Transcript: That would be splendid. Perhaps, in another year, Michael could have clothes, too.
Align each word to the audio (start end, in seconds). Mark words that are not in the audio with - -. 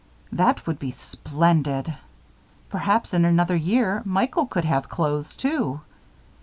That 0.31 0.65
would 0.65 0.79
be 0.79 0.93
splendid. 0.93 1.93
Perhaps, 2.69 3.13
in 3.13 3.23
another 3.23 3.55
year, 3.55 4.01
Michael 4.03 4.47
could 4.47 4.65
have 4.65 4.89
clothes, 4.89 5.35
too. 5.35 5.81